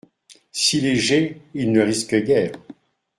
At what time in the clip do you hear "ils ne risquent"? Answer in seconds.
1.53-2.23